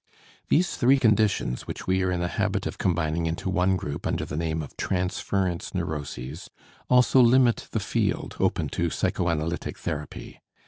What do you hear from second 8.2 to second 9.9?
open to psychoanalytic